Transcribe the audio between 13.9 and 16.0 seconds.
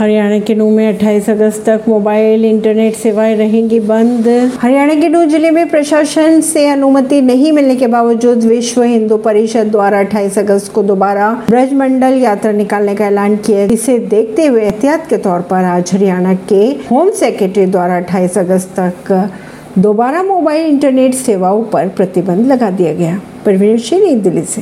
देखते हुए एहतियात के तौर पर आज